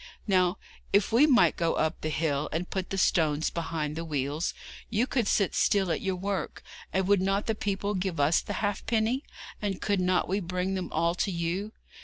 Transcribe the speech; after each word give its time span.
Now, 0.25 0.57
if 0.91 1.11
we 1.11 1.27
might 1.27 1.55
go 1.55 1.75
up 1.75 2.01
the 2.01 2.09
hill, 2.09 2.49
and 2.51 2.67
put 2.71 2.89
the 2.89 2.97
stones 2.97 3.51
behind 3.51 3.95
the 3.95 4.03
wheels, 4.03 4.55
you 4.89 5.05
could 5.05 5.27
sit 5.27 5.53
still 5.53 5.91
at 5.91 6.01
your 6.01 6.15
work; 6.15 6.63
and 6.91 7.07
would 7.07 7.21
not 7.21 7.45
the 7.45 7.53
people 7.53 7.93
give 7.93 8.19
us 8.19 8.41
the 8.41 8.53
halfpence? 8.65 9.21
and 9.61 9.79
could 9.79 9.99
not 9.99 10.27
we 10.27 10.39
bring 10.39 10.73
them 10.73 10.91
all 10.91 11.13
to 11.13 11.29
you? 11.29 11.73